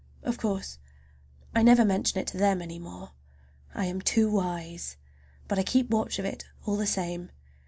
Of 0.23 0.39
course 0.39 0.79
I 1.53 1.61
never 1.61 1.85
mention 1.85 2.19
it 2.19 2.25
to 2.29 2.37
them 2.37 2.59
any 2.59 2.79
more,—I 2.79 3.85
am 3.85 4.01
too 4.01 4.31
wise,—but 4.31 5.59
I 5.59 5.61
keep 5.61 5.91
watch 5.91 6.17
of 6.17 6.25
it 6.25 6.43
all 6.65 6.75
the 6.75 6.87
same. 6.87 7.29